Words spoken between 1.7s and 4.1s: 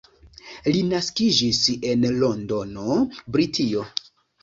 en Londono, Britio.